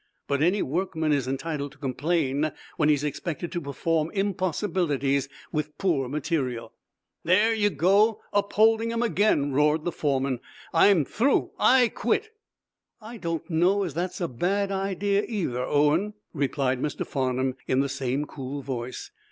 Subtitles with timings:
[0.27, 6.09] But any workman is entitled to complain when he's expected to perform impossibilities with poor
[6.09, 6.73] material."
[7.23, 10.39] "There ye go, upholding 'em again," roared the foreman.
[10.73, 11.51] "I'm through.
[11.59, 12.31] I've quit!"
[12.99, 17.05] "I don't know as that's a bad idea, either, Owen," replied Mr.
[17.05, 19.11] Farnum, in the same cool voice.